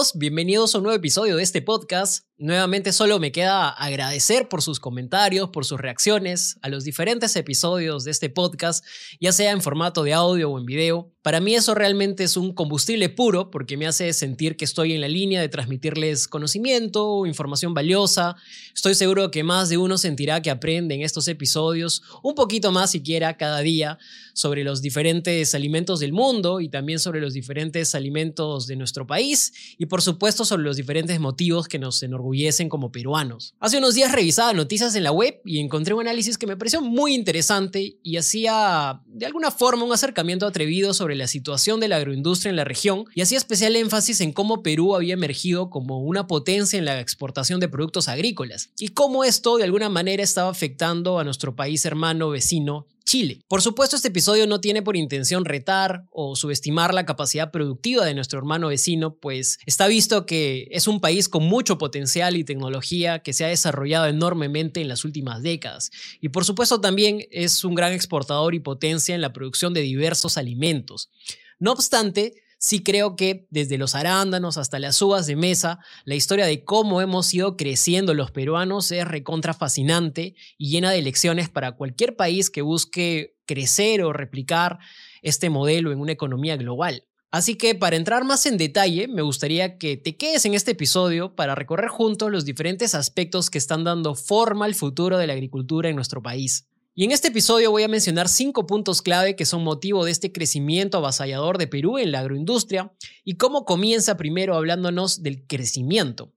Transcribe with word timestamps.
also 0.00 0.09
bienvenidos 0.20 0.74
a 0.74 0.78
un 0.78 0.84
nuevo 0.84 0.98
episodio 0.98 1.36
de 1.36 1.42
este 1.42 1.62
podcast. 1.62 2.26
Nuevamente 2.36 2.92
solo 2.92 3.18
me 3.18 3.32
queda 3.32 3.68
agradecer 3.70 4.48
por 4.48 4.62
sus 4.62 4.80
comentarios, 4.80 5.50
por 5.50 5.64
sus 5.64 5.80
reacciones 5.80 6.58
a 6.62 6.68
los 6.68 6.84
diferentes 6.84 7.36
episodios 7.36 8.04
de 8.04 8.10
este 8.10 8.28
podcast, 8.30 8.84
ya 9.18 9.32
sea 9.32 9.50
en 9.50 9.62
formato 9.62 10.02
de 10.02 10.14
audio 10.14 10.50
o 10.50 10.58
en 10.58 10.66
video. 10.66 11.12
Para 11.22 11.40
mí 11.40 11.54
eso 11.54 11.74
realmente 11.74 12.24
es 12.24 12.38
un 12.38 12.54
combustible 12.54 13.10
puro 13.10 13.50
porque 13.50 13.76
me 13.76 13.86
hace 13.86 14.12
sentir 14.14 14.56
que 14.56 14.64
estoy 14.64 14.94
en 14.94 15.02
la 15.02 15.08
línea 15.08 15.40
de 15.40 15.50
transmitirles 15.50 16.28
conocimiento, 16.28 17.26
información 17.26 17.74
valiosa. 17.74 18.36
Estoy 18.74 18.94
seguro 18.94 19.30
que 19.30 19.42
más 19.42 19.68
de 19.68 19.76
uno 19.76 19.98
sentirá 19.98 20.40
que 20.40 20.50
aprende 20.50 20.94
en 20.94 21.02
estos 21.02 21.28
episodios 21.28 22.02
un 22.22 22.34
poquito 22.34 22.72
más 22.72 22.90
siquiera 22.90 23.36
cada 23.36 23.60
día 23.60 23.98
sobre 24.32 24.64
los 24.64 24.80
diferentes 24.80 25.54
alimentos 25.54 26.00
del 26.00 26.14
mundo 26.14 26.60
y 26.60 26.70
también 26.70 26.98
sobre 26.98 27.20
los 27.20 27.34
diferentes 27.34 27.94
alimentos 27.94 28.66
de 28.66 28.76
nuestro 28.76 29.06
país 29.06 29.52
y 29.76 29.84
por 29.86 30.00
supuesto 30.00 30.09
sobre 30.44 30.62
los 30.62 30.76
diferentes 30.76 31.18
motivos 31.20 31.68
que 31.68 31.78
nos 31.78 32.02
enorgullecen 32.02 32.68
como 32.68 32.92
peruanos. 32.92 33.54
Hace 33.60 33.78
unos 33.78 33.94
días 33.94 34.12
revisaba 34.12 34.52
noticias 34.52 34.94
en 34.94 35.04
la 35.04 35.12
web 35.12 35.40
y 35.44 35.60
encontré 35.60 35.94
un 35.94 36.02
análisis 36.02 36.38
que 36.38 36.46
me 36.46 36.56
pareció 36.56 36.80
muy 36.80 37.14
interesante 37.14 37.98
y 38.02 38.16
hacía 38.16 39.02
de 39.06 39.26
alguna 39.26 39.50
forma 39.50 39.84
un 39.84 39.92
acercamiento 39.92 40.46
atrevido 40.46 40.94
sobre 40.94 41.14
la 41.14 41.26
situación 41.26 41.80
de 41.80 41.88
la 41.88 41.96
agroindustria 41.96 42.50
en 42.50 42.56
la 42.56 42.64
región 42.64 43.04
y 43.14 43.22
hacía 43.22 43.38
especial 43.38 43.76
énfasis 43.76 44.20
en 44.20 44.32
cómo 44.32 44.62
Perú 44.62 44.94
había 44.94 45.14
emergido 45.14 45.70
como 45.70 46.00
una 46.00 46.26
potencia 46.26 46.78
en 46.78 46.84
la 46.84 47.00
exportación 47.00 47.60
de 47.60 47.68
productos 47.68 48.08
agrícolas 48.08 48.70
y 48.78 48.88
cómo 48.88 49.24
esto 49.24 49.56
de 49.56 49.64
alguna 49.64 49.88
manera 49.88 50.22
estaba 50.22 50.50
afectando 50.50 51.18
a 51.18 51.24
nuestro 51.24 51.56
país 51.56 51.84
hermano 51.84 52.30
vecino 52.30 52.86
Chile. 53.10 53.40
Por 53.48 53.60
supuesto, 53.60 53.96
este 53.96 54.06
episodio 54.06 54.46
no 54.46 54.60
tiene 54.60 54.82
por 54.82 54.96
intención 54.96 55.44
retar 55.44 56.04
o 56.12 56.36
subestimar 56.36 56.94
la 56.94 57.06
capacidad 57.06 57.50
productiva 57.50 58.04
de 58.04 58.14
nuestro 58.14 58.38
hermano 58.38 58.68
vecino, 58.68 59.16
pues 59.16 59.58
está 59.66 59.88
visto 59.88 60.26
que 60.26 60.68
es 60.70 60.86
un 60.86 61.00
país 61.00 61.28
con 61.28 61.42
mucho 61.42 61.76
potencial 61.76 62.36
y 62.36 62.44
tecnología 62.44 63.18
que 63.18 63.32
se 63.32 63.44
ha 63.44 63.48
desarrollado 63.48 64.06
enormemente 64.06 64.80
en 64.80 64.86
las 64.86 65.04
últimas 65.04 65.42
décadas. 65.42 65.90
Y 66.20 66.28
por 66.28 66.44
supuesto 66.44 66.80
también 66.80 67.26
es 67.32 67.64
un 67.64 67.74
gran 67.74 67.92
exportador 67.92 68.54
y 68.54 68.60
potencia 68.60 69.12
en 69.12 69.22
la 69.22 69.32
producción 69.32 69.74
de 69.74 69.80
diversos 69.80 70.38
alimentos. 70.38 71.10
No 71.58 71.72
obstante, 71.72 72.34
sí 72.60 72.82
creo 72.82 73.16
que 73.16 73.48
desde 73.50 73.78
los 73.78 73.94
arándanos 73.94 74.58
hasta 74.58 74.78
las 74.78 75.00
uvas 75.00 75.26
de 75.26 75.34
mesa, 75.34 75.80
la 76.04 76.14
historia 76.14 76.44
de 76.44 76.62
cómo 76.62 77.00
hemos 77.00 77.32
ido 77.32 77.56
creciendo 77.56 78.14
los 78.14 78.30
peruanos 78.30 78.92
es 78.92 79.08
recontra 79.08 79.54
fascinante 79.54 80.34
y 80.58 80.70
llena 80.70 80.90
de 80.90 81.02
lecciones 81.02 81.48
para 81.48 81.72
cualquier 81.72 82.16
país 82.16 82.50
que 82.50 82.62
busque 82.62 83.34
crecer 83.46 84.02
o 84.02 84.12
replicar 84.12 84.78
este 85.22 85.48
modelo 85.50 85.90
en 85.90 86.00
una 86.00 86.12
economía 86.12 86.56
global. 86.56 87.04
Así 87.32 87.54
que 87.54 87.74
para 87.74 87.96
entrar 87.96 88.24
más 88.24 88.44
en 88.44 88.58
detalle, 88.58 89.08
me 89.08 89.22
gustaría 89.22 89.78
que 89.78 89.96
te 89.96 90.16
quedes 90.16 90.44
en 90.44 90.54
este 90.54 90.72
episodio 90.72 91.34
para 91.36 91.54
recorrer 91.54 91.88
juntos 91.88 92.30
los 92.30 92.44
diferentes 92.44 92.94
aspectos 92.94 93.48
que 93.50 93.58
están 93.58 93.84
dando 93.84 94.14
forma 94.14 94.66
al 94.66 94.74
futuro 94.74 95.16
de 95.16 95.26
la 95.26 95.32
agricultura 95.32 95.88
en 95.88 95.96
nuestro 95.96 96.22
país. 96.22 96.69
Y 96.92 97.04
en 97.04 97.12
este 97.12 97.28
episodio 97.28 97.70
voy 97.70 97.84
a 97.84 97.88
mencionar 97.88 98.28
cinco 98.28 98.66
puntos 98.66 99.00
clave 99.00 99.36
que 99.36 99.46
son 99.46 99.62
motivo 99.62 100.04
de 100.04 100.10
este 100.10 100.32
crecimiento 100.32 100.98
avasallador 100.98 101.56
de 101.56 101.68
Perú 101.68 101.98
en 101.98 102.10
la 102.10 102.18
agroindustria 102.18 102.92
y 103.24 103.36
cómo 103.36 103.64
comienza 103.64 104.16
primero 104.16 104.56
hablándonos 104.56 105.22
del 105.22 105.46
crecimiento. 105.46 106.32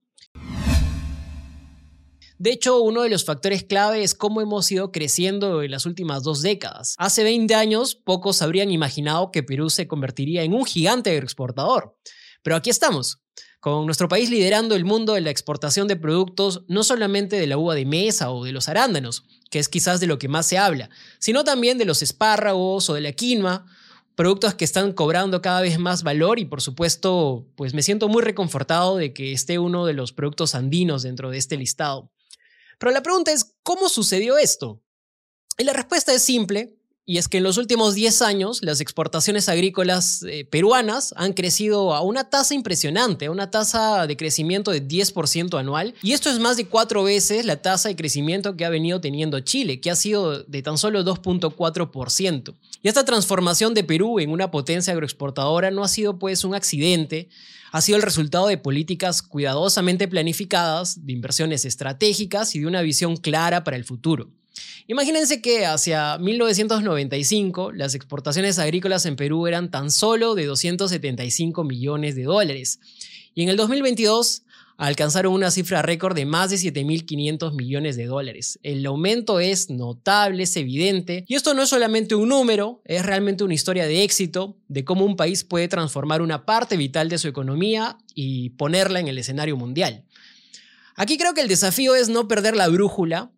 De 2.38 2.50
hecho, 2.52 2.80
uno 2.82 3.02
de 3.02 3.08
los 3.08 3.24
factores 3.24 3.64
clave 3.64 4.04
es 4.04 4.14
cómo 4.14 4.40
hemos 4.40 4.70
ido 4.70 4.92
creciendo 4.92 5.62
en 5.62 5.72
las 5.72 5.86
últimas 5.86 6.22
dos 6.22 6.40
décadas. 6.40 6.94
Hace 6.98 7.24
20 7.24 7.52
años, 7.54 7.96
pocos 7.96 8.40
habrían 8.40 8.70
imaginado 8.70 9.32
que 9.32 9.42
Perú 9.42 9.70
se 9.70 9.88
convertiría 9.88 10.44
en 10.44 10.52
un 10.52 10.64
gigante 10.64 11.10
agroexportador. 11.10 11.96
Pero 12.42 12.56
aquí 12.56 12.70
estamos, 12.70 13.23
con 13.64 13.86
nuestro 13.86 14.08
país 14.08 14.28
liderando 14.28 14.74
el 14.74 14.84
mundo 14.84 15.14
de 15.14 15.22
la 15.22 15.30
exportación 15.30 15.88
de 15.88 15.96
productos 15.96 16.64
no 16.68 16.84
solamente 16.84 17.36
de 17.36 17.46
la 17.46 17.56
uva 17.56 17.74
de 17.74 17.86
mesa 17.86 18.30
o 18.30 18.44
de 18.44 18.52
los 18.52 18.68
arándanos, 18.68 19.24
que 19.48 19.58
es 19.58 19.70
quizás 19.70 20.00
de 20.00 20.06
lo 20.06 20.18
que 20.18 20.28
más 20.28 20.44
se 20.44 20.58
habla, 20.58 20.90
sino 21.18 21.44
también 21.44 21.78
de 21.78 21.86
los 21.86 22.02
espárragos 22.02 22.90
o 22.90 22.92
de 22.92 23.00
la 23.00 23.12
quinoa, 23.12 23.64
productos 24.16 24.52
que 24.52 24.66
están 24.66 24.92
cobrando 24.92 25.40
cada 25.40 25.62
vez 25.62 25.78
más 25.78 26.02
valor 26.02 26.38
y 26.38 26.44
por 26.44 26.60
supuesto, 26.60 27.46
pues 27.56 27.72
me 27.72 27.82
siento 27.82 28.06
muy 28.06 28.22
reconfortado 28.22 28.98
de 28.98 29.14
que 29.14 29.32
esté 29.32 29.58
uno 29.58 29.86
de 29.86 29.94
los 29.94 30.12
productos 30.12 30.54
andinos 30.54 31.02
dentro 31.02 31.30
de 31.30 31.38
este 31.38 31.56
listado. 31.56 32.12
Pero 32.78 32.92
la 32.92 33.02
pregunta 33.02 33.32
es, 33.32 33.56
¿cómo 33.62 33.88
sucedió 33.88 34.36
esto? 34.36 34.82
Y 35.56 35.64
la 35.64 35.72
respuesta 35.72 36.12
es 36.12 36.20
simple, 36.20 36.76
y 37.06 37.18
es 37.18 37.28
que 37.28 37.36
en 37.38 37.44
los 37.44 37.58
últimos 37.58 37.94
10 37.94 38.22
años 38.22 38.60
las 38.62 38.80
exportaciones 38.80 39.50
agrícolas 39.50 40.22
eh, 40.22 40.46
peruanas 40.46 41.12
han 41.16 41.34
crecido 41.34 41.94
a 41.94 42.00
una 42.00 42.30
tasa 42.30 42.54
impresionante, 42.54 43.26
a 43.26 43.30
una 43.30 43.50
tasa 43.50 44.06
de 44.06 44.16
crecimiento 44.16 44.70
de 44.70 44.86
10% 44.86 45.58
anual. 45.58 45.94
Y 46.02 46.12
esto 46.12 46.30
es 46.30 46.38
más 46.38 46.56
de 46.56 46.66
cuatro 46.66 47.04
veces 47.04 47.44
la 47.44 47.60
tasa 47.60 47.90
de 47.90 47.96
crecimiento 47.96 48.56
que 48.56 48.64
ha 48.64 48.70
venido 48.70 49.02
teniendo 49.02 49.40
Chile, 49.40 49.80
que 49.80 49.90
ha 49.90 49.96
sido 49.96 50.44
de 50.44 50.62
tan 50.62 50.78
solo 50.78 51.04
2.4%. 51.04 52.54
Y 52.82 52.88
esta 52.88 53.04
transformación 53.04 53.74
de 53.74 53.84
Perú 53.84 54.18
en 54.18 54.30
una 54.30 54.50
potencia 54.50 54.94
agroexportadora 54.94 55.70
no 55.70 55.84
ha 55.84 55.88
sido 55.88 56.18
pues 56.18 56.42
un 56.42 56.54
accidente, 56.54 57.28
ha 57.70 57.82
sido 57.82 57.96
el 57.96 58.02
resultado 58.02 58.46
de 58.46 58.56
políticas 58.56 59.20
cuidadosamente 59.20 60.08
planificadas, 60.08 61.04
de 61.04 61.12
inversiones 61.12 61.66
estratégicas 61.66 62.54
y 62.54 62.60
de 62.60 62.66
una 62.66 62.80
visión 62.80 63.18
clara 63.18 63.62
para 63.62 63.76
el 63.76 63.84
futuro. 63.84 64.30
Imagínense 64.86 65.40
que 65.40 65.64
hacia 65.64 66.18
1995 66.18 67.72
las 67.72 67.94
exportaciones 67.94 68.58
agrícolas 68.58 69.06
en 69.06 69.16
Perú 69.16 69.46
eran 69.46 69.70
tan 69.70 69.90
solo 69.90 70.34
de 70.34 70.44
275 70.44 71.64
millones 71.64 72.14
de 72.16 72.24
dólares 72.24 72.80
y 73.34 73.42
en 73.42 73.48
el 73.48 73.56
2022 73.56 74.42
alcanzaron 74.76 75.32
una 75.32 75.50
cifra 75.50 75.82
récord 75.82 76.14
de 76.14 76.26
más 76.26 76.50
de 76.50 76.56
7.500 76.56 77.54
millones 77.54 77.96
de 77.96 78.06
dólares. 78.06 78.58
El 78.62 78.84
aumento 78.86 79.40
es 79.40 79.70
notable, 79.70 80.42
es 80.42 80.56
evidente, 80.56 81.24
y 81.28 81.34
esto 81.34 81.54
no 81.54 81.62
es 81.62 81.68
solamente 81.68 82.14
un 82.14 82.28
número, 82.28 82.82
es 82.84 83.06
realmente 83.06 83.44
una 83.44 83.54
historia 83.54 83.86
de 83.86 84.02
éxito, 84.02 84.56
de 84.68 84.84
cómo 84.84 85.04
un 85.04 85.16
país 85.16 85.44
puede 85.44 85.68
transformar 85.68 86.22
una 86.22 86.44
parte 86.44 86.76
vital 86.76 87.08
de 87.08 87.18
su 87.18 87.28
economía 87.28 87.98
y 88.14 88.50
ponerla 88.50 89.00
en 89.00 89.08
el 89.08 89.18
escenario 89.18 89.56
mundial. 89.56 90.04
Aquí 90.96 91.18
creo 91.18 91.34
que 91.34 91.40
el 91.40 91.48
desafío 91.48 91.94
es 91.94 92.08
no 92.08 92.28
perder 92.28 92.56
la 92.56 92.68
brújula 92.68 93.30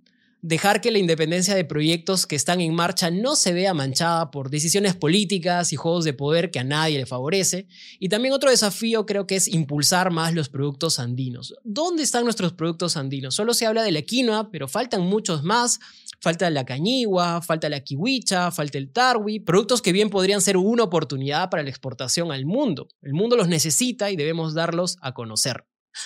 dejar 0.46 0.80
que 0.80 0.92
la 0.92 0.98
independencia 0.98 1.56
de 1.56 1.64
proyectos 1.64 2.24
que 2.24 2.36
están 2.36 2.60
en 2.60 2.72
marcha 2.72 3.10
no 3.10 3.34
se 3.34 3.52
vea 3.52 3.74
manchada 3.74 4.30
por 4.30 4.48
decisiones 4.48 4.94
políticas 4.94 5.72
y 5.72 5.76
juegos 5.76 6.04
de 6.04 6.12
poder 6.12 6.52
que 6.52 6.60
a 6.60 6.64
nadie 6.64 6.98
le 6.98 7.06
favorece. 7.06 7.66
Y 7.98 8.08
también 8.08 8.32
otro 8.32 8.50
desafío 8.50 9.06
creo 9.06 9.26
que 9.26 9.34
es 9.34 9.48
impulsar 9.48 10.12
más 10.12 10.34
los 10.34 10.48
productos 10.48 11.00
andinos. 11.00 11.52
¿Dónde 11.64 12.04
están 12.04 12.22
nuestros 12.22 12.52
productos 12.52 12.96
andinos? 12.96 13.34
Solo 13.34 13.54
se 13.54 13.66
habla 13.66 13.82
de 13.82 13.90
la 13.90 14.02
quinoa, 14.02 14.52
pero 14.52 14.68
faltan 14.68 15.02
muchos 15.02 15.42
más. 15.42 15.80
Falta 16.20 16.48
la 16.48 16.64
cañigua, 16.64 17.42
falta 17.42 17.68
la 17.68 17.80
kiwicha, 17.80 18.52
falta 18.52 18.78
el 18.78 18.92
tarwi, 18.92 19.40
productos 19.40 19.82
que 19.82 19.92
bien 19.92 20.10
podrían 20.10 20.40
ser 20.40 20.56
una 20.56 20.84
oportunidad 20.84 21.50
para 21.50 21.64
la 21.64 21.70
exportación 21.70 22.30
al 22.30 22.46
mundo. 22.46 22.88
El 23.02 23.14
mundo 23.14 23.36
los 23.36 23.48
necesita 23.48 24.12
y 24.12 24.16
debemos 24.16 24.54
darlos 24.54 24.96
a 25.00 25.12
conocer. 25.12 25.64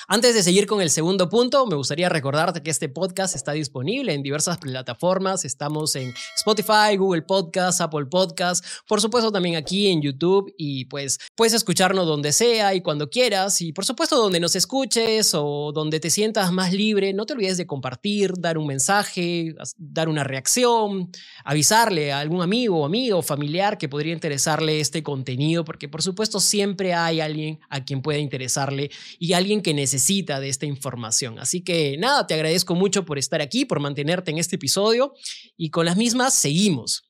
Antes 0.09 0.35
de 0.35 0.43
seguir 0.43 0.67
con 0.67 0.81
el 0.81 0.91
segundo 0.91 1.29
punto, 1.29 1.67
me 1.67 1.77
gustaría 1.77 2.09
recordarte 2.09 2.63
que 2.63 2.71
este 2.71 2.89
podcast 2.89 3.35
está 3.35 3.53
disponible 3.53 4.15
en 4.15 4.23
diversas 4.23 4.59
plataformas. 4.59 5.45
Estamos 5.45 5.97
en 5.97 6.15
Spotify, 6.37 6.97
Google 6.97 7.23
Podcasts, 7.23 7.81
Apple 7.81 8.07
Podcasts, 8.07 8.83
por 8.87 9.01
supuesto 9.01 9.33
también 9.33 9.57
aquí 9.57 9.89
en 9.89 10.03
YouTube 10.03 10.53
y 10.57 10.85
pues 10.87 11.19
puedes 11.35 11.55
escucharnos 11.55 12.07
donde 12.07 12.33
sea 12.33 12.75
y 12.75 12.81
cuando 12.81 13.11
quieras 13.11 13.61
y 13.61 13.73
por 13.73 13.85
supuesto 13.85 14.17
donde 14.17 14.41
nos 14.41 14.57
escuches 14.57 15.35
o 15.35 15.73
donde 15.73 16.01
te 16.01 16.11
sientas 16.11 16.53
más 16.53 16.73
libre, 16.73 17.13
no 17.13 17.27
te 17.27 17.33
olvides 17.35 17.57
de 17.57 17.67
compartir, 17.67 18.33
dar 18.39 18.59
un 18.59 18.67
mensaje, 18.67 19.55
dar 19.77 20.09
una 20.09 20.25
reacción, 20.25 21.11
avisarle 21.45 22.13
a 22.13 22.21
algún 22.21 22.43
amigo 22.43 22.85
amigo 22.85 23.23
familiar 23.23 23.79
que 23.79 23.89
podría 23.89 24.13
interesarle 24.13 24.81
este 24.81 25.03
contenido 25.03 25.65
porque 25.65 25.89
por 25.89 26.03
supuesto 26.03 26.41
siempre 26.41 26.95
hay 26.95 27.21
alguien 27.21 27.61
a 27.69 27.85
quien 27.85 28.03
pueda 28.03 28.19
interesarle 28.19 28.91
y 29.19 29.33
alguien 29.33 29.63
que 29.63 29.75
necesita 29.81 30.41
de 30.41 30.49
esta 30.49 30.67
información. 30.67 31.39
Así 31.39 31.63
que 31.63 31.97
nada, 31.99 32.27
te 32.27 32.35
agradezco 32.35 32.75
mucho 32.75 33.05
por 33.05 33.19
estar 33.19 33.41
aquí, 33.41 33.65
por 33.65 33.81
mantenerte 33.81 34.31
en 34.31 34.39
este 34.39 34.57
episodio 34.57 35.15
y 35.57 35.71
con 35.71 35.87
las 35.87 35.97
mismas 35.97 36.35
seguimos. 36.35 37.05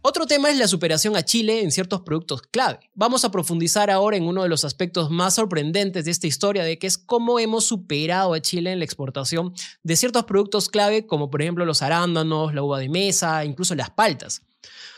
Otro 0.00 0.26
tema 0.26 0.48
es 0.50 0.56
la 0.56 0.68
superación 0.68 1.16
a 1.16 1.24
Chile 1.24 1.60
en 1.60 1.70
ciertos 1.70 2.00
productos 2.00 2.40
clave. 2.40 2.78
Vamos 2.94 3.24
a 3.24 3.30
profundizar 3.30 3.90
ahora 3.90 4.16
en 4.16 4.22
uno 4.22 4.42
de 4.42 4.48
los 4.48 4.64
aspectos 4.64 5.10
más 5.10 5.34
sorprendentes 5.34 6.04
de 6.04 6.10
esta 6.10 6.26
historia, 6.26 6.62
de 6.62 6.78
que 6.78 6.86
es 6.86 6.96
cómo 6.96 7.38
hemos 7.38 7.66
superado 7.66 8.32
a 8.32 8.40
Chile 8.40 8.72
en 8.72 8.78
la 8.78 8.86
exportación 8.86 9.52
de 9.82 9.96
ciertos 9.96 10.24
productos 10.24 10.68
clave, 10.70 11.06
como 11.06 11.30
por 11.30 11.42
ejemplo 11.42 11.66
los 11.66 11.82
arándanos, 11.82 12.54
la 12.54 12.62
uva 12.62 12.78
de 12.78 12.88
mesa, 12.88 13.44
incluso 13.44 13.74
las 13.74 13.90
paltas. 13.90 14.42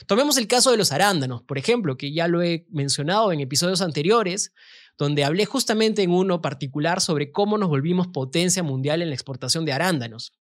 Tomemos 0.07 0.37
el 0.37 0.47
caso 0.47 0.71
de 0.71 0.77
los 0.77 0.93
arándanos, 0.93 1.43
por 1.43 1.59
ejemplo, 1.59 1.97
que 1.97 2.13
ya 2.13 2.29
lo 2.29 2.43
he 2.43 2.67
mencionado 2.71 3.33
en 3.33 3.41
episodios 3.41 3.81
anteriores 3.81 4.53
donde 5.01 5.25
hablé 5.25 5.47
justamente 5.47 6.03
en 6.03 6.11
uno 6.11 6.43
particular 6.43 7.01
sobre 7.01 7.33
cómo 7.33 7.57
nos 7.57 7.71
volvimos 7.71 8.09
potencia 8.09 8.63
mundial 8.63 9.01
en 9.01 9.09
la 9.09 9.15
exportación 9.15 9.65
de 9.65 9.73
arándanos. 9.73 10.35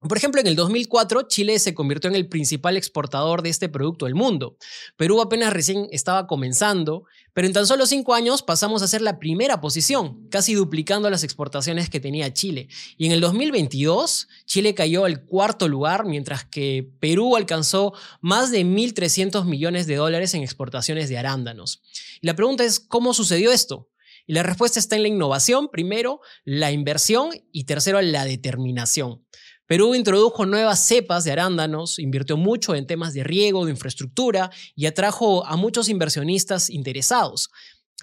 Por 0.00 0.16
ejemplo, 0.16 0.40
en 0.40 0.46
el 0.46 0.56
2004 0.56 1.28
Chile 1.28 1.58
se 1.58 1.74
convirtió 1.74 2.08
en 2.08 2.16
el 2.16 2.26
principal 2.26 2.78
exportador 2.78 3.42
de 3.42 3.50
este 3.50 3.68
producto 3.68 4.06
del 4.06 4.14
mundo. 4.14 4.56
Perú 4.96 5.20
apenas 5.20 5.52
recién 5.52 5.88
estaba 5.90 6.26
comenzando, 6.26 7.04
pero 7.34 7.46
en 7.46 7.52
tan 7.52 7.66
solo 7.66 7.84
cinco 7.84 8.14
años 8.14 8.42
pasamos 8.42 8.80
a 8.80 8.88
ser 8.88 9.02
la 9.02 9.18
primera 9.18 9.60
posición, 9.60 10.26
casi 10.30 10.54
duplicando 10.54 11.10
las 11.10 11.22
exportaciones 11.22 11.90
que 11.90 12.00
tenía 12.00 12.32
Chile. 12.32 12.68
Y 12.96 13.04
en 13.04 13.12
el 13.12 13.20
2022 13.20 14.28
Chile 14.46 14.74
cayó 14.74 15.04
al 15.04 15.26
cuarto 15.26 15.68
lugar, 15.68 16.06
mientras 16.06 16.46
que 16.46 16.90
Perú 16.98 17.36
alcanzó 17.36 17.92
más 18.22 18.50
de 18.50 18.64
1.300 18.64 19.44
millones 19.44 19.86
de 19.86 19.96
dólares 19.96 20.32
en 20.32 20.42
exportaciones 20.42 21.10
de 21.10 21.18
arándanos. 21.18 21.82
Y 22.22 22.26
la 22.26 22.34
pregunta 22.34 22.64
es, 22.64 22.80
¿cómo 22.80 23.12
sucedió 23.12 23.52
esto? 23.52 23.89
Y 24.30 24.32
la 24.32 24.44
respuesta 24.44 24.78
está 24.78 24.94
en 24.94 25.02
la 25.02 25.08
innovación, 25.08 25.70
primero, 25.72 26.20
la 26.44 26.70
inversión 26.70 27.30
y 27.50 27.64
tercero, 27.64 28.00
la 28.00 28.24
determinación. 28.24 29.26
Perú 29.66 29.96
introdujo 29.96 30.46
nuevas 30.46 30.86
cepas 30.86 31.24
de 31.24 31.32
arándanos, 31.32 31.98
invirtió 31.98 32.36
mucho 32.36 32.76
en 32.76 32.86
temas 32.86 33.12
de 33.12 33.24
riego, 33.24 33.64
de 33.64 33.72
infraestructura 33.72 34.52
y 34.76 34.86
atrajo 34.86 35.44
a 35.44 35.56
muchos 35.56 35.88
inversionistas 35.88 36.70
interesados. 36.70 37.50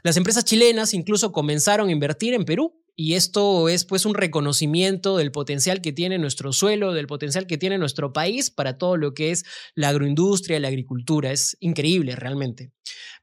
Las 0.03 0.17
empresas 0.17 0.43
chilenas 0.43 0.93
incluso 0.93 1.31
comenzaron 1.31 1.87
a 1.87 1.93
invertir 1.93 2.33
en 2.33 2.43
Perú 2.43 2.77
y 2.93 3.13
esto 3.13 3.69
es 3.69 3.85
pues 3.85 4.05
un 4.05 4.13
reconocimiento 4.13 5.15
del 5.15 5.31
potencial 5.31 5.79
que 5.79 5.93
tiene 5.93 6.17
nuestro 6.17 6.51
suelo, 6.51 6.91
del 6.91 7.07
potencial 7.07 7.47
que 7.47 7.57
tiene 7.57 7.77
nuestro 7.77 8.11
país 8.11 8.51
para 8.51 8.77
todo 8.77 8.97
lo 8.97 9.13
que 9.13 9.31
es 9.31 9.45
la 9.75 9.87
agroindustria, 9.87 10.59
la 10.59 10.67
agricultura. 10.67 11.31
Es 11.31 11.55
increíble 11.61 12.17
realmente. 12.17 12.73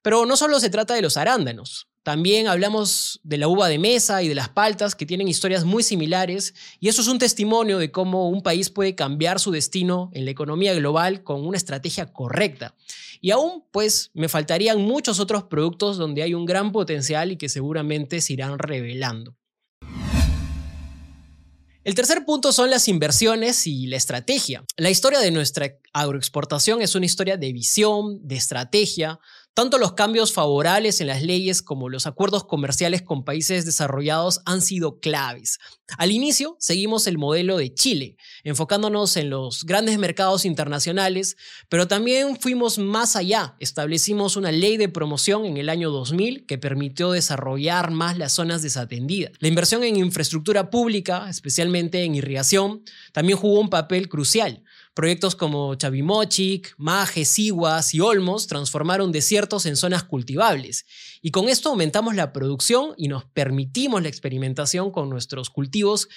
Pero 0.01 0.25
no 0.25 0.39
solo 0.39 0.59
se 0.59 0.71
trata 0.71 0.95
de 0.95 1.03
los 1.03 1.19
arándanos. 1.19 1.91
También 2.05 2.49
hablamos 2.49 3.19
de 3.25 3.39
la 3.39 3.49
uva 3.49 3.67
de 3.67 3.79
mesa 3.79 4.23
y 4.23 4.29
de 4.29 4.35
las 4.35 4.51
paltas, 4.51 4.95
que 4.95 5.06
tienen 5.06 5.27
historias 5.27 5.65
muy 5.65 5.83
similares, 5.83 6.55
y 6.79 6.89
eso 6.89 7.01
es 7.01 7.09
un 7.09 7.19
testimonio 7.19 7.79
de 7.79 7.91
cómo 7.91 8.29
un 8.29 8.43
país 8.43 8.69
puede 8.69 8.95
cambiar 8.95 9.41
su 9.41 9.51
destino 9.51 10.11
en 10.12 10.27
la 10.27 10.31
economía 10.31 10.75
global 10.75 11.25
con 11.25 11.47
una 11.47 11.56
estrategia 11.56 12.12
correcta. 12.12 12.75
Y 13.23 13.31
aún, 13.31 13.65
pues, 13.73 14.11
me 14.12 14.29
faltarían 14.29 14.83
muchos 14.83 15.19
otros 15.19 15.45
productos 15.45 15.97
donde 15.97 16.23
hay 16.23 16.35
un 16.35 16.45
gran 16.45 16.73
potencial 16.73 17.33
y 17.33 17.39
que 17.39 17.49
seguramente 17.49 18.21
se 18.21 18.35
irán 18.35 18.59
revelando. 18.59 19.35
El 21.85 21.95
tercer 21.95 22.25
punto 22.25 22.51
son 22.53 22.71
las 22.71 22.89
inversiones 22.89 23.67
y 23.67 23.87
la 23.87 23.97
estrategia. 23.97 24.65
La 24.79 24.89
historia 24.89 25.21
de 25.21 25.31
nuestra 25.31 25.71
agroexportación 25.93 26.81
es 26.81 26.95
una 26.95 27.05
historia 27.05 27.37
de 27.37 27.53
visión, 27.53 28.27
de 28.27 28.37
estrategia, 28.37 29.21
tanto 29.55 29.79
los 29.79 29.93
cambios 29.93 30.33
favorables 30.33 31.01
en 31.01 31.06
las 31.06 31.23
leyes 31.23 31.62
como 31.62 31.89
los 31.89 32.06
acuerdos 32.06 32.45
comerciales 32.45 33.03
con 33.03 33.25
países 33.25 33.65
desarrollados 33.65 34.41
han 34.45 34.61
sido 34.61 34.99
claves. 34.99 35.59
Al 35.97 36.11
inicio 36.11 36.56
seguimos 36.59 37.06
el 37.06 37.19
modelo 37.19 37.56
de 37.56 37.73
Chile, 37.73 38.17
enfocándonos 38.43 39.17
en 39.17 39.31
los 39.31 39.65
grandes 39.65 39.99
mercados 39.99 40.45
internacionales, 40.45 41.37
pero 41.69 41.87
también 41.87 42.37
fuimos 42.41 42.79
más 42.79 43.15
allá. 43.15 43.55
Establecimos 43.61 44.37
una 44.37 44.51
ley 44.51 44.77
de 44.77 44.89
promoción 44.89 45.45
en 45.45 45.56
el 45.56 45.69
año 45.69 45.91
2000 45.91 46.47
que 46.47 46.59
permitió 46.59 47.12
desarrollar 47.12 47.93
más 47.93 48.19
las 48.19 48.33
zonas 48.33 48.62
desatendidas. 48.62 49.33
La 49.39 49.49
inversión 49.49 49.85
en 49.85 49.97
infraestructura 49.97 50.69
pública, 50.71 51.31
especialmente 51.31 52.03
en 52.03 52.17
irrigación, 52.17 52.83
también 53.12 53.39
jugó 53.39 53.61
un 53.61 53.71
papel 53.71 54.09
crucial. 54.09 54.65
Proyectos 54.94 55.35
como 55.35 55.75
Chavimochic, 55.75 56.73
Maje, 56.79 57.25
Siguas 57.25 57.94
y 57.94 58.00
Olmos 58.00 58.46
transformaron 58.46 59.11
desiertos 59.11 59.67
en 59.67 59.76
zonas 59.76 60.05
cultivables. 60.05 60.87
Y 61.20 61.32
con 61.32 61.49
esto 61.49 61.70
aumentamos 61.70 62.14
la 62.14 62.32
producción 62.32 62.94
y 62.96 63.08
nos 63.08 63.25
permitimos 63.25 64.02
la 64.02 64.08
experimentación 64.08 64.93
con 64.93 65.11
nuestros 65.11 65.50
cultivos 65.50 66.08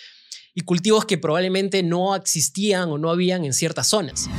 y 0.53 0.62
cultivos 0.62 1.06
que 1.06 1.18
probablemente 1.18 1.81
no 1.81 2.15
existían 2.15 2.89
o 2.91 3.00
no 3.00 3.09
habían 3.09 3.45
en 3.45 3.53
ciertas 3.53 3.88
zonas. 3.88 4.29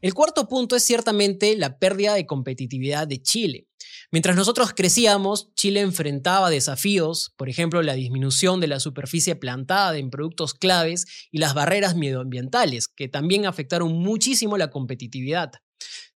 El 0.00 0.14
cuarto 0.14 0.48
punto 0.48 0.76
es 0.76 0.82
ciertamente 0.82 1.54
la 1.56 1.78
pérdida 1.78 2.14
de 2.14 2.26
competitividad 2.26 3.06
de 3.06 3.20
Chile. 3.20 3.66
Mientras 4.10 4.34
nosotros 4.34 4.72
crecíamos, 4.74 5.52
Chile 5.54 5.80
enfrentaba 5.80 6.48
desafíos, 6.48 7.34
por 7.36 7.48
ejemplo, 7.48 7.82
la 7.82 7.94
disminución 7.94 8.60
de 8.60 8.66
la 8.66 8.80
superficie 8.80 9.36
plantada 9.36 9.98
en 9.98 10.10
productos 10.10 10.54
claves 10.54 11.06
y 11.30 11.38
las 11.38 11.52
barreras 11.52 11.96
medioambientales, 11.96 12.88
que 12.88 13.08
también 13.08 13.44
afectaron 13.44 13.92
muchísimo 13.92 14.56
la 14.56 14.70
competitividad. 14.70 15.52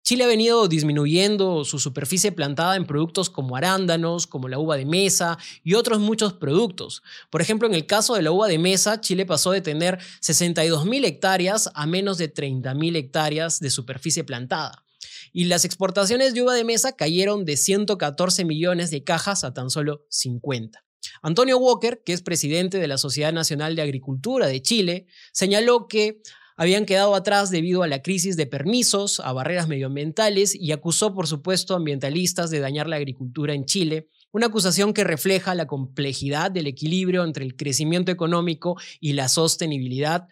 Chile 0.04 0.24
ha 0.24 0.26
venido 0.26 0.68
disminuyendo 0.68 1.64
su 1.64 1.78
superficie 1.78 2.30
plantada 2.30 2.76
en 2.76 2.86
productos 2.86 3.30
como 3.30 3.56
arándanos, 3.56 4.26
como 4.26 4.48
la 4.48 4.58
uva 4.58 4.76
de 4.76 4.84
mesa 4.84 5.38
y 5.62 5.74
otros 5.74 5.98
muchos 5.98 6.34
productos. 6.34 7.02
Por 7.30 7.40
ejemplo, 7.40 7.66
en 7.66 7.74
el 7.74 7.86
caso 7.86 8.14
de 8.14 8.20
la 8.20 8.30
uva 8.30 8.46
de 8.46 8.58
mesa, 8.58 9.00
Chile 9.00 9.24
pasó 9.24 9.50
de 9.52 9.62
tener 9.62 9.98
62.000 10.20 11.06
hectáreas 11.06 11.70
a 11.74 11.86
menos 11.86 12.18
de 12.18 12.32
30.000 12.32 12.96
hectáreas 12.96 13.60
de 13.60 13.70
superficie 13.70 14.24
plantada 14.24 14.84
y 15.32 15.46
las 15.46 15.64
exportaciones 15.64 16.34
de 16.34 16.42
uva 16.42 16.54
de 16.54 16.64
mesa 16.64 16.96
cayeron 16.96 17.44
de 17.46 17.56
114 17.56 18.44
millones 18.44 18.90
de 18.90 19.04
cajas 19.04 19.42
a 19.42 19.54
tan 19.54 19.70
solo 19.70 20.04
50. 20.10 20.84
Antonio 21.22 21.58
Walker, 21.58 22.02
que 22.04 22.12
es 22.12 22.22
presidente 22.22 22.78
de 22.78 22.88
la 22.88 22.98
Sociedad 22.98 23.32
Nacional 23.32 23.74
de 23.74 23.82
Agricultura 23.82 24.46
de 24.46 24.62
Chile, 24.62 25.06
señaló 25.32 25.88
que 25.88 26.20
habían 26.56 26.86
quedado 26.86 27.14
atrás 27.14 27.50
debido 27.50 27.82
a 27.82 27.88
la 27.88 28.02
crisis 28.02 28.36
de 28.36 28.46
permisos, 28.46 29.20
a 29.20 29.32
barreras 29.32 29.68
medioambientales 29.68 30.54
y 30.54 30.72
acusó, 30.72 31.14
por 31.14 31.26
supuesto, 31.26 31.74
a 31.74 31.78
ambientalistas 31.78 32.50
de 32.50 32.60
dañar 32.60 32.88
la 32.88 32.96
agricultura 32.96 33.54
en 33.54 33.64
Chile, 33.64 34.08
una 34.32 34.46
acusación 34.46 34.92
que 34.92 35.04
refleja 35.04 35.54
la 35.54 35.66
complejidad 35.66 36.50
del 36.50 36.66
equilibrio 36.66 37.24
entre 37.24 37.44
el 37.44 37.56
crecimiento 37.56 38.10
económico 38.10 38.76
y 39.00 39.12
la 39.12 39.28
sostenibilidad 39.28 40.28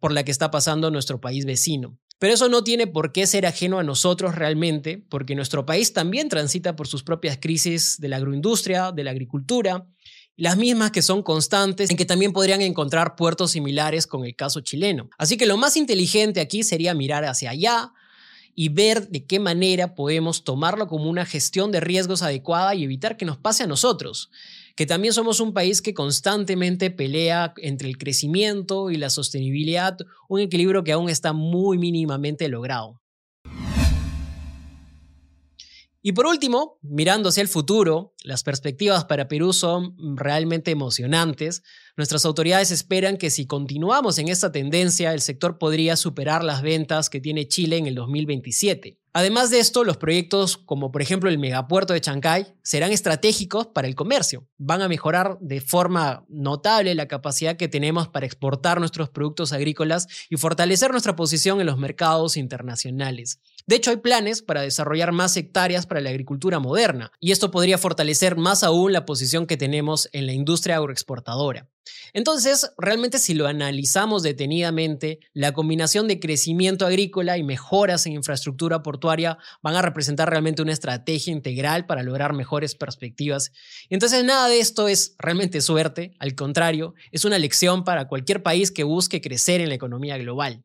por 0.00 0.12
la 0.12 0.24
que 0.24 0.32
está 0.32 0.50
pasando 0.50 0.90
nuestro 0.90 1.20
país 1.20 1.44
vecino. 1.44 1.98
Pero 2.18 2.34
eso 2.34 2.48
no 2.48 2.64
tiene 2.64 2.86
por 2.86 3.12
qué 3.12 3.26
ser 3.26 3.44
ajeno 3.44 3.78
a 3.78 3.82
nosotros 3.82 4.34
realmente, 4.34 5.04
porque 5.08 5.34
nuestro 5.34 5.66
país 5.66 5.92
también 5.92 6.28
transita 6.28 6.76
por 6.76 6.86
sus 6.86 7.02
propias 7.02 7.38
crisis 7.38 8.00
de 8.00 8.08
la 8.08 8.16
agroindustria, 8.16 8.92
de 8.92 9.04
la 9.04 9.10
agricultura, 9.10 9.86
las 10.36 10.56
mismas 10.56 10.90
que 10.90 11.02
son 11.02 11.22
constantes 11.22 11.90
en 11.90 11.96
que 11.96 12.04
también 12.04 12.32
podrían 12.32 12.60
encontrar 12.60 13.16
puertos 13.16 13.52
similares 13.52 14.06
con 14.06 14.24
el 14.24 14.34
caso 14.34 14.60
chileno. 14.60 15.08
Así 15.18 15.36
que 15.36 15.46
lo 15.46 15.56
más 15.56 15.76
inteligente 15.76 16.40
aquí 16.40 16.62
sería 16.62 16.94
mirar 16.94 17.24
hacia 17.24 17.50
allá 17.50 17.92
y 18.54 18.68
ver 18.68 19.08
de 19.08 19.24
qué 19.26 19.38
manera 19.38 19.94
podemos 19.94 20.44
tomarlo 20.44 20.86
como 20.86 21.10
una 21.10 21.26
gestión 21.26 21.72
de 21.72 21.80
riesgos 21.80 22.22
adecuada 22.22 22.74
y 22.74 22.84
evitar 22.84 23.16
que 23.16 23.24
nos 23.24 23.38
pase 23.38 23.64
a 23.64 23.66
nosotros 23.66 24.30
que 24.76 24.86
también 24.86 25.14
somos 25.14 25.40
un 25.40 25.52
país 25.52 25.80
que 25.80 25.94
constantemente 25.94 26.90
pelea 26.90 27.54
entre 27.58 27.88
el 27.88 27.96
crecimiento 27.96 28.90
y 28.90 28.96
la 28.96 29.10
sostenibilidad, 29.10 29.96
un 30.28 30.40
equilibrio 30.40 30.82
que 30.82 30.92
aún 30.92 31.08
está 31.08 31.32
muy 31.32 31.78
mínimamente 31.78 32.48
logrado. 32.48 33.00
Y 36.06 36.12
por 36.12 36.26
último, 36.26 36.78
mirando 36.82 37.30
hacia 37.30 37.40
el 37.40 37.48
futuro, 37.48 38.12
las 38.24 38.42
perspectivas 38.42 39.06
para 39.06 39.26
Perú 39.26 39.54
son 39.54 39.96
realmente 40.18 40.70
emocionantes. 40.70 41.62
Nuestras 41.96 42.26
autoridades 42.26 42.70
esperan 42.70 43.16
que 43.16 43.30
si 43.30 43.46
continuamos 43.46 44.18
en 44.18 44.28
esta 44.28 44.52
tendencia, 44.52 45.14
el 45.14 45.22
sector 45.22 45.56
podría 45.56 45.96
superar 45.96 46.44
las 46.44 46.60
ventas 46.60 47.08
que 47.08 47.22
tiene 47.22 47.48
Chile 47.48 47.78
en 47.78 47.86
el 47.86 47.94
2027. 47.94 48.98
Además 49.16 49.48
de 49.50 49.60
esto, 49.60 49.84
los 49.84 49.96
proyectos 49.96 50.56
como 50.56 50.90
por 50.90 51.00
ejemplo 51.00 51.30
el 51.30 51.38
megapuerto 51.38 51.92
de 51.92 52.00
Chancay 52.00 52.48
serán 52.64 52.90
estratégicos 52.90 53.68
para 53.68 53.86
el 53.86 53.94
comercio. 53.94 54.48
Van 54.58 54.82
a 54.82 54.88
mejorar 54.88 55.38
de 55.40 55.60
forma 55.60 56.24
notable 56.28 56.96
la 56.96 57.06
capacidad 57.06 57.56
que 57.56 57.68
tenemos 57.68 58.08
para 58.08 58.26
exportar 58.26 58.80
nuestros 58.80 59.10
productos 59.10 59.52
agrícolas 59.52 60.08
y 60.28 60.36
fortalecer 60.36 60.90
nuestra 60.90 61.14
posición 61.14 61.60
en 61.60 61.66
los 61.66 61.78
mercados 61.78 62.36
internacionales. 62.36 63.38
De 63.68 63.76
hecho, 63.76 63.92
hay 63.92 63.98
planes 63.98 64.42
para 64.42 64.62
desarrollar 64.62 65.12
más 65.12 65.36
hectáreas 65.36 65.86
para 65.86 66.00
la 66.00 66.10
agricultura 66.10 66.58
moderna, 66.58 67.12
y 67.20 67.30
esto 67.30 67.52
podría 67.52 67.78
fortalecer 67.78 68.36
más 68.36 68.64
aún 68.64 68.92
la 68.92 69.06
posición 69.06 69.46
que 69.46 69.56
tenemos 69.56 70.08
en 70.12 70.26
la 70.26 70.32
industria 70.32 70.76
agroexportadora. 70.76 71.68
Entonces, 72.12 72.70
realmente 72.78 73.18
si 73.18 73.34
lo 73.34 73.46
analizamos 73.46 74.22
detenidamente, 74.22 75.20
la 75.32 75.52
combinación 75.52 76.08
de 76.08 76.20
crecimiento 76.20 76.86
agrícola 76.86 77.36
y 77.38 77.42
mejoras 77.42 78.06
en 78.06 78.12
infraestructura 78.12 78.82
van 79.04 79.76
a 79.76 79.82
representar 79.82 80.30
realmente 80.30 80.62
una 80.62 80.72
estrategia 80.72 81.32
integral 81.32 81.86
para 81.86 82.02
lograr 82.02 82.32
mejores 82.32 82.74
perspectivas. 82.74 83.52
Entonces, 83.90 84.24
nada 84.24 84.48
de 84.48 84.58
esto 84.58 84.88
es 84.88 85.14
realmente 85.18 85.60
suerte, 85.60 86.14
al 86.18 86.34
contrario, 86.34 86.94
es 87.12 87.24
una 87.24 87.38
lección 87.38 87.84
para 87.84 88.08
cualquier 88.08 88.42
país 88.42 88.70
que 88.70 88.84
busque 88.84 89.20
crecer 89.20 89.60
en 89.60 89.68
la 89.68 89.74
economía 89.74 90.16
global. 90.18 90.64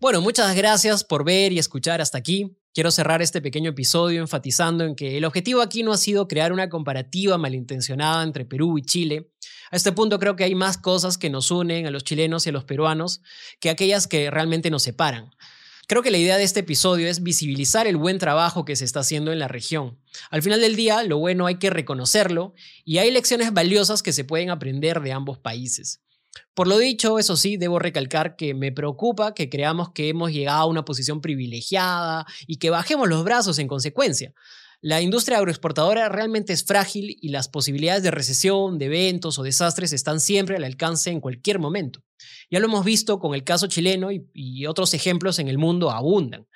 Bueno, 0.00 0.22
muchas 0.22 0.56
gracias 0.56 1.04
por 1.04 1.24
ver 1.24 1.52
y 1.52 1.58
escuchar 1.58 2.00
hasta 2.00 2.16
aquí. 2.16 2.56
Quiero 2.72 2.90
cerrar 2.90 3.20
este 3.20 3.42
pequeño 3.42 3.70
episodio 3.70 4.22
enfatizando 4.22 4.84
en 4.84 4.94
que 4.94 5.18
el 5.18 5.24
objetivo 5.24 5.60
aquí 5.60 5.82
no 5.82 5.92
ha 5.92 5.98
sido 5.98 6.26
crear 6.26 6.52
una 6.54 6.70
comparativa 6.70 7.36
malintencionada 7.36 8.22
entre 8.22 8.46
Perú 8.46 8.78
y 8.78 8.82
Chile. 8.82 9.30
A 9.70 9.76
este 9.76 9.92
punto 9.92 10.18
creo 10.18 10.36
que 10.36 10.44
hay 10.44 10.54
más 10.54 10.78
cosas 10.78 11.18
que 11.18 11.28
nos 11.28 11.50
unen 11.50 11.86
a 11.86 11.90
los 11.90 12.04
chilenos 12.04 12.46
y 12.46 12.48
a 12.48 12.52
los 12.52 12.64
peruanos 12.64 13.20
que 13.60 13.68
aquellas 13.68 14.06
que 14.06 14.30
realmente 14.30 14.70
nos 14.70 14.84
separan. 14.84 15.32
Creo 15.90 16.04
que 16.04 16.12
la 16.12 16.18
idea 16.18 16.38
de 16.38 16.44
este 16.44 16.60
episodio 16.60 17.08
es 17.08 17.24
visibilizar 17.24 17.88
el 17.88 17.96
buen 17.96 18.20
trabajo 18.20 18.64
que 18.64 18.76
se 18.76 18.84
está 18.84 19.00
haciendo 19.00 19.32
en 19.32 19.40
la 19.40 19.48
región. 19.48 19.98
Al 20.30 20.40
final 20.40 20.60
del 20.60 20.76
día, 20.76 21.02
lo 21.02 21.18
bueno 21.18 21.46
hay 21.46 21.56
que 21.56 21.68
reconocerlo 21.68 22.54
y 22.84 22.98
hay 22.98 23.10
lecciones 23.10 23.52
valiosas 23.52 24.00
que 24.00 24.12
se 24.12 24.22
pueden 24.22 24.50
aprender 24.50 25.00
de 25.00 25.10
ambos 25.10 25.40
países. 25.40 26.00
Por 26.54 26.68
lo 26.68 26.78
dicho, 26.78 27.18
eso 27.18 27.36
sí, 27.36 27.56
debo 27.56 27.80
recalcar 27.80 28.36
que 28.36 28.54
me 28.54 28.70
preocupa 28.70 29.34
que 29.34 29.50
creamos 29.50 29.90
que 29.90 30.08
hemos 30.08 30.30
llegado 30.30 30.60
a 30.60 30.66
una 30.66 30.84
posición 30.84 31.20
privilegiada 31.20 32.24
y 32.46 32.58
que 32.58 32.70
bajemos 32.70 33.08
los 33.08 33.24
brazos 33.24 33.58
en 33.58 33.66
consecuencia. 33.66 34.32
La 34.80 35.00
industria 35.00 35.38
agroexportadora 35.38 36.08
realmente 36.08 36.52
es 36.52 36.62
frágil 36.62 37.18
y 37.20 37.30
las 37.30 37.48
posibilidades 37.48 38.04
de 38.04 38.12
recesión, 38.12 38.78
de 38.78 38.84
eventos 38.86 39.40
o 39.40 39.42
desastres 39.42 39.92
están 39.92 40.20
siempre 40.20 40.54
al 40.54 40.62
alcance 40.62 41.10
en 41.10 41.20
cualquier 41.20 41.58
momento. 41.58 42.04
Ya 42.50 42.60
lo 42.60 42.66
hemos 42.66 42.84
visto 42.84 43.18
con 43.18 43.34
el 43.34 43.44
caso 43.44 43.66
chileno 43.66 44.10
y, 44.10 44.66
otros 44.66 44.94
ejemplos 44.94 45.38
en 45.38 45.48
el 45.48 45.58
mundo 45.58 45.90
abundan. 45.90 46.46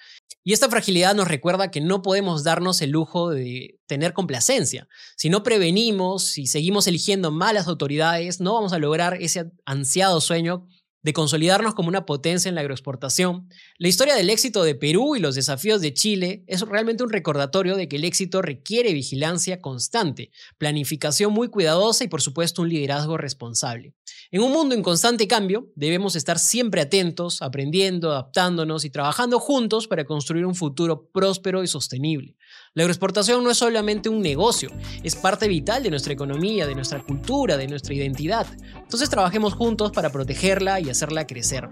Y 0.42 0.52
esta 0.52 0.68
fragilidad 0.68 1.14
nos 1.14 1.28
recuerda 1.28 1.70
que 1.70 1.80
no 1.80 2.02
podemos 2.02 2.44
darnos 2.44 2.82
el 2.82 2.90
lujo 2.90 3.30
de 3.30 3.80
tener 3.86 4.12
complacencia. 4.12 4.88
Si 5.16 5.30
no 5.30 5.42
prevenimos, 5.42 6.36
y 6.36 6.46
seguimos 6.46 6.86
eligiendo 6.86 7.30
malas 7.30 7.66
autoridades, 7.66 8.40
no 8.40 8.54
vamos 8.54 8.72
a 8.72 8.78
lograr 8.78 9.14
ese 9.20 9.50
ansiado 9.64 10.20
sueño 10.20 10.66
de 11.04 11.12
consolidarnos 11.12 11.74
como 11.74 11.88
una 11.88 12.06
potencia 12.06 12.48
en 12.48 12.54
la 12.54 12.62
agroexportación, 12.62 13.48
la 13.78 13.88
historia 13.88 14.14
del 14.14 14.30
éxito 14.30 14.64
de 14.64 14.74
Perú 14.74 15.14
y 15.14 15.20
los 15.20 15.34
desafíos 15.34 15.82
de 15.82 15.92
Chile 15.92 16.44
es 16.46 16.62
realmente 16.62 17.04
un 17.04 17.10
recordatorio 17.10 17.76
de 17.76 17.88
que 17.88 17.96
el 17.96 18.04
éxito 18.04 18.40
requiere 18.40 18.94
vigilancia 18.94 19.60
constante, 19.60 20.30
planificación 20.56 21.32
muy 21.32 21.48
cuidadosa 21.48 22.04
y 22.04 22.08
por 22.08 22.22
supuesto 22.22 22.62
un 22.62 22.70
liderazgo 22.70 23.18
responsable. 23.18 23.94
En 24.30 24.42
un 24.42 24.50
mundo 24.50 24.74
en 24.74 24.82
constante 24.82 25.28
cambio, 25.28 25.70
debemos 25.76 26.16
estar 26.16 26.38
siempre 26.38 26.80
atentos, 26.80 27.42
aprendiendo, 27.42 28.10
adaptándonos 28.10 28.86
y 28.86 28.90
trabajando 28.90 29.38
juntos 29.38 29.86
para 29.86 30.06
construir 30.06 30.46
un 30.46 30.54
futuro 30.54 31.10
próspero 31.12 31.62
y 31.62 31.66
sostenible. 31.66 32.34
La 32.76 32.82
agroexportación 32.82 33.44
no 33.44 33.52
es 33.52 33.58
solamente 33.58 34.08
un 34.08 34.20
negocio, 34.20 34.68
es 35.04 35.14
parte 35.14 35.46
vital 35.46 35.84
de 35.84 35.90
nuestra 35.90 36.12
economía, 36.12 36.66
de 36.66 36.74
nuestra 36.74 37.00
cultura, 37.00 37.56
de 37.56 37.68
nuestra 37.68 37.94
identidad. 37.94 38.48
Entonces 38.74 39.08
trabajemos 39.08 39.54
juntos 39.54 39.92
para 39.92 40.10
protegerla 40.10 40.80
y 40.80 40.90
hacerla 40.90 41.24
crecer. 41.24 41.68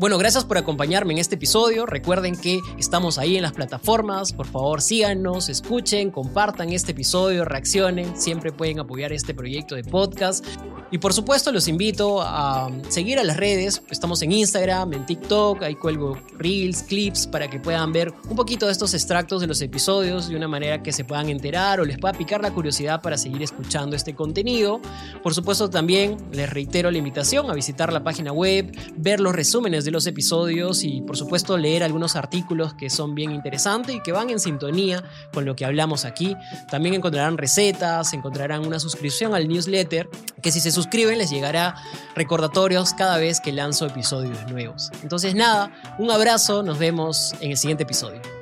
Bueno, 0.00 0.18
gracias 0.18 0.44
por 0.44 0.58
acompañarme 0.58 1.12
en 1.12 1.20
este 1.20 1.36
episodio. 1.36 1.86
Recuerden 1.86 2.34
que 2.34 2.60
estamos 2.78 3.16
ahí 3.16 3.36
en 3.36 3.42
las 3.42 3.52
plataformas. 3.52 4.32
Por 4.32 4.46
favor, 4.46 4.82
síganos, 4.82 5.48
escuchen, 5.48 6.10
compartan 6.10 6.72
este 6.72 6.92
episodio, 6.92 7.44
reaccionen. 7.44 8.16
Siempre 8.16 8.50
pueden 8.50 8.80
apoyar 8.80 9.12
este 9.12 9.34
proyecto 9.34 9.76
de 9.76 9.84
podcast. 9.84 10.44
Y 10.90 10.98
por 10.98 11.12
supuesto 11.12 11.52
los 11.52 11.68
invito 11.68 12.22
a 12.22 12.70
seguir 12.88 13.18
a 13.18 13.24
las 13.24 13.36
redes. 13.36 13.82
Estamos 13.88 14.20
en 14.22 14.32
Instagram, 14.32 14.92
en 14.92 15.06
TikTok, 15.06 15.62
ahí 15.62 15.74
cuelgo 15.76 16.18
reels, 16.38 16.82
clips 16.82 17.26
para 17.26 17.48
que 17.48 17.58
puedan 17.58 17.92
ver 17.92 18.12
un 18.28 18.36
poquito 18.36 18.66
de 18.66 18.72
estos 18.72 18.94
extractos 18.94 19.40
de 19.40 19.46
los 19.46 19.60
episodios 19.60 20.28
de 20.28 20.36
una 20.36 20.48
manera 20.48 20.82
que 20.82 20.92
se 20.92 21.04
puedan 21.04 21.30
enterar 21.30 21.80
o 21.80 21.84
les 21.84 21.98
pueda 21.98 22.14
picar 22.14 22.42
la 22.42 22.52
curiosidad 22.52 23.00
para 23.00 23.16
seguir 23.16 23.42
escuchando 23.42 23.96
este 23.96 24.14
contenido. 24.14 24.80
Por 25.22 25.34
supuesto 25.34 25.70
también 25.70 26.16
les 26.32 26.50
reitero 26.50 26.90
la 26.90 26.98
invitación 26.98 27.50
a 27.50 27.54
visitar 27.54 27.92
la 27.92 28.04
página 28.04 28.32
web, 28.32 28.76
ver 28.96 29.20
los 29.20 29.34
resúmenes 29.34 29.83
de 29.84 29.90
los 29.90 30.06
episodios 30.06 30.84
y 30.84 31.00
por 31.02 31.16
supuesto 31.16 31.56
leer 31.56 31.82
algunos 31.82 32.16
artículos 32.16 32.74
que 32.74 32.90
son 32.90 33.14
bien 33.14 33.32
interesantes 33.32 33.94
y 33.94 34.00
que 34.00 34.12
van 34.12 34.30
en 34.30 34.40
sintonía 34.40 35.02
con 35.32 35.44
lo 35.44 35.56
que 35.56 35.64
hablamos 35.64 36.04
aquí. 36.04 36.36
También 36.70 36.94
encontrarán 36.94 37.38
recetas, 37.38 38.12
encontrarán 38.12 38.66
una 38.66 38.78
suscripción 38.78 39.34
al 39.34 39.48
newsletter 39.48 40.08
que 40.42 40.52
si 40.52 40.60
se 40.60 40.70
suscriben 40.70 41.18
les 41.18 41.30
llegará 41.30 41.74
recordatorios 42.14 42.94
cada 42.94 43.18
vez 43.18 43.40
que 43.40 43.52
lanzo 43.52 43.86
episodios 43.86 44.50
nuevos. 44.50 44.90
Entonces 45.02 45.34
nada, 45.34 45.72
un 45.98 46.10
abrazo, 46.10 46.62
nos 46.62 46.78
vemos 46.78 47.32
en 47.40 47.50
el 47.52 47.56
siguiente 47.56 47.84
episodio. 47.84 48.33